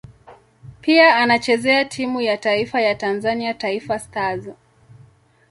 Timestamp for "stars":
3.99-4.49